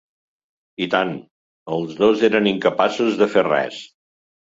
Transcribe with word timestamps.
I 0.85 0.87
tant, 0.93 1.11
els 1.77 1.93
dos 2.01 2.25
eren 2.31 2.53
incapaços 2.55 3.25
de 3.25 3.33
fer 3.39 3.49
res. 3.55 3.83